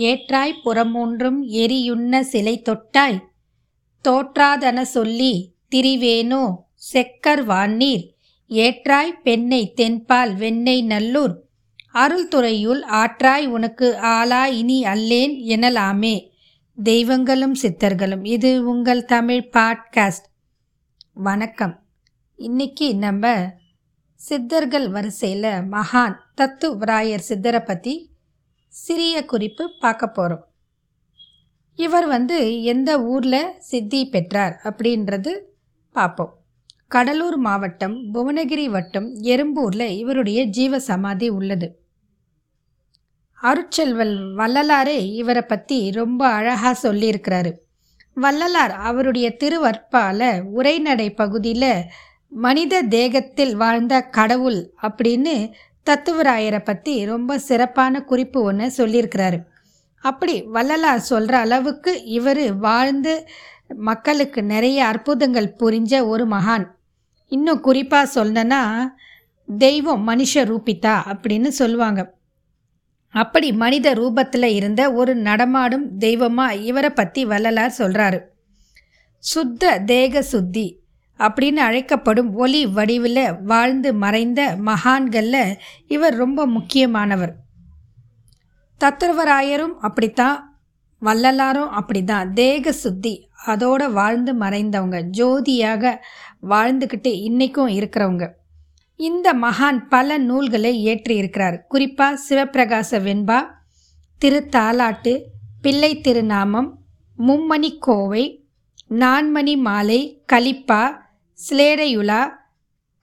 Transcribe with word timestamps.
ஏற்றாய் 0.00 0.60
புறமூன்றும் 0.64 1.38
எரியுண்ண 1.42 2.20
சிலை 2.20 2.62
தொட்டாய். 2.62 3.18
தோற்றாதன 4.08 4.82
சொல்லி 4.82 5.54
திரிவேனோ 5.74 6.54
செக்கர் 6.74 7.46
வான்னீர் 7.46 8.10
ஏற்றாய் 8.48 9.20
பெண்ணை 9.22 9.72
தென்பால் 9.76 10.36
வெண்ணெய் 10.36 10.82
நல்லூர். 10.82 11.40
அருள்துறையுள் 11.94 12.82
ஆற்றாய் 12.84 13.46
உனக்கு 13.46 13.98
ஆளா 13.98 14.46
இனி 14.46 14.82
அல்லேன் 14.82 15.34
எனலாமே. 15.46 16.28
தெய்வங்களும் 16.82 17.54
சித்தர்களும் 17.62 18.26
இது 18.26 18.68
உங்கள் 18.68 19.04
தமிழ் 19.04 19.48
பாட்காஸ்ட். 19.52 20.28
வணக்கம். 21.12 21.82
இன்னைக்கு 22.36 22.96
நம்ம 22.96 23.52
சித்தர்கள் 24.14 24.90
வரிசையில் 24.90 25.42
மகான் 25.42 26.14
தத்துவராயர் 26.36 27.24
சித்தரை 27.28 27.64
பற்றி 27.64 28.11
சிறிய 28.74 29.16
குறிப்பு 29.24 29.64
பார்க்க 29.80 30.04
போகிறோம் 30.08 30.44
இவர் 31.78 32.06
வந்து 32.06 32.62
எந்த 32.62 32.90
ஊரில் 33.04 33.42
சித்தி 33.58 34.00
பெற்றார் 34.06 34.54
அப்படின்றது 34.64 35.32
பார்ப்போம். 35.94 36.32
கடலூர் 36.88 37.36
மாவட்டம் 37.36 37.96
புவனகிரி 38.14 38.66
வட்டம் 38.66 39.08
எறும்பூரில் 39.24 39.86
இவருடைய 39.96 40.42
ஜீவ 40.44 40.78
சமாதி 40.78 41.28
உள்ளது. 41.28 41.68
அருட்செல்வல் 43.38 44.16
வள்ளலாரே 44.38 44.98
இவரை 45.12 45.42
பற்றி 45.42 45.78
ரொம்ப 45.90 46.22
அழகாக 46.28 46.74
சொல்லியிருக்கிறாரு. 46.84 47.52
வள்ளலார் 48.16 48.74
அவருடைய 48.88 49.28
திருவற்பால 49.42 50.20
உரைநடை 50.52 51.08
பகுதியில் 51.14 51.72
மனித 52.28 52.82
தேகத்தில் 52.96 53.54
வாழ்ந்த 53.56 53.94
கடவுள் 54.18 54.60
அப்படின்னு 54.82 55.34
தத்துவராயரை 55.86 56.64
பற்றி 56.64 57.04
ரொம்ப 57.04 57.38
சிறப்பான 57.38 58.02
குறிப்பு 58.02 58.42
ஒன்று 58.42 58.72
சொல்லியிருக்கிறாரு. 58.76 59.38
அப்படி 59.98 60.42
வள்ளலார் 60.42 60.98
சொல்கிற 60.98 61.38
அளவுக்கு 61.38 62.04
இவர் 62.04 62.56
வாழ்ந்து 62.56 63.26
மக்களுக்கு 63.68 64.42
நிறைய 64.42 64.86
அற்புதங்கள் 64.86 65.54
புரிஞ்ச 65.60 66.06
ஒரு 66.06 66.28
மகான். 66.28 66.66
இன்னும் 67.28 67.60
குறிப்பாக 67.60 68.24
சொல்லணுன்னா 68.24 68.62
தெய்வம் 69.48 70.08
மனுஷ 70.08 70.32
ரூபித்தா 70.34 70.96
அப்படின்னு 71.12 71.48
சொல்லுவாங்க. 71.48 72.14
அப்படி 73.14 73.52
மனித 73.52 73.94
ரூபத்தில் 73.94 74.42
இருந்த 74.42 74.92
ஒரு 74.92 75.14
நடமாடும் 75.14 75.96
தெய்வமாக 75.98 76.54
இவரை 76.54 76.90
பற்றி 76.90 77.24
வள்ளலார் 77.24 77.78
சொல்கிறாரு 77.78 78.20
சுத்த 79.18 79.78
தேக 79.78 80.22
சுத்தி 80.22 80.81
அப்படின்னு 81.26 81.62
அழைக்கப்படும் 81.68 82.30
ஒளி 82.34 82.66
வடிவில் 82.66 83.24
வாழ்ந்து 83.42 83.90
மறைந்த 83.94 84.40
மகான்களில் 84.64 85.58
இவர் 85.86 86.16
ரொம்ப 86.16 86.46
முக்கியமானவர். 86.46 87.34
தத்துவராயரும் 88.84 89.76
அப்படித்தான் 89.80 90.38
வள்ளலாரும் 91.02 91.70
அப்படிதான் 91.78 92.32
தேக 92.32 92.72
சுத்தி 92.72 93.14
அதோட 93.46 93.92
வாழ்ந்து 93.92 94.32
மறைந்தவங்க 94.34 94.98
ஜோதியாக 95.18 95.94
வாழ்ந்துக்கிட்டு 96.48 97.12
இன்றைக்கும் 97.28 97.68
இருக்கிறவங்க. 97.68 98.26
இந்த 98.96 99.28
மகான் 99.34 99.78
பல 99.88 100.18
நூல்களை 100.18 100.72
இயற்றியிருக்கிறார் 100.86 101.56
குறிப்பாக 101.68 102.20
சிவப்பிரகாச 102.28 102.98
வெண்பா 103.06 103.38
திருத்தாலாட்டு 104.24 105.12
பிள்ளை 105.62 106.00
திருநாமம் 106.00 106.68
மும்மணி 107.18 107.70
கோவை 107.78 108.24
நான்மணி 108.90 109.54
மாலை 109.56 110.00
கலிப்பா 110.32 110.82
ஸ்லேடையுலா 111.38 112.22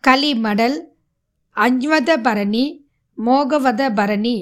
கலிமடல் 0.04 0.78
அஞ்வத 1.56 2.18
பரணி 2.18 2.66
மோகவத 3.18 3.82
பரணி 3.94 4.36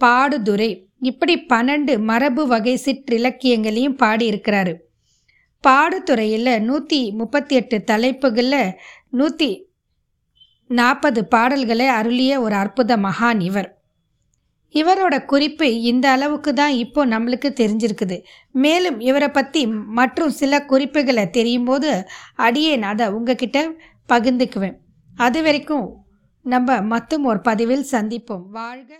பாடுதுரை 0.00 0.70
இப்படி 0.98 1.34
பன்னெண்டு 1.48 1.98
மரபு 1.98 2.42
வகை 2.46 2.74
சிற்றிலக்கியங்களையும் 2.84 3.96
பாடியிருக்கிறாரு. 4.02 4.74
பாடுதுறையில் 5.64 6.60
நூற்றி 6.60 7.00
முப்பத்தி 7.12 7.54
எட்டு 7.56 7.84
தலைப்புகளில் 7.84 8.74
நூற்றி 9.10 9.50
நாற்பது 10.70 11.20
பாடல்களை 11.24 11.86
அருளிய 11.88 12.40
ஒரு 12.40 12.54
அற்புத 12.54 12.96
மகான் 12.96 13.40
இவர். 13.40 13.70
இவரோட 14.80 15.14
குறிப்பு 15.32 15.66
இந்த 15.90 16.06
அளவுக்கு 16.16 16.50
தான் 16.60 16.74
இப்போ 16.84 17.00
நம்மளுக்கு 17.06 17.48
தெரிஞ்சிருக்குது. 17.60 18.16
மேலும் 18.64 18.98
இவரை 19.08 19.28
பற்றி 19.28 19.62
மற்றும் 19.98 20.32
சில 20.40 20.60
குறிப்புகளை 20.72 21.24
தெரியும் 21.38 21.68
போது 21.70 21.90
அடியேன் 22.46 22.86
அதை 22.92 23.08
உங்ககிட்ட 23.18 23.58
பகிர்ந்துக்குவேன். 24.12 24.76
அது 25.26 25.40
வரைக்கும் 25.42 25.86
நம்ம 26.46 26.76
மற்றும் 26.92 27.24
ஒரு 27.30 27.40
பதிவில் 27.48 27.84
சந்திப்போம். 27.90 28.44
வாழ்க 28.58 28.90